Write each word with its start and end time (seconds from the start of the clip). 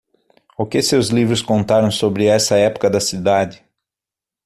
O 0.57 0.65
que 0.65 0.81
seus 0.81 1.09
livros 1.09 1.43
contaram 1.43 1.91
sobre 1.91 2.25
essa 2.25 2.57
época 2.57 2.89
da 2.89 2.99
cidade? 2.99 3.63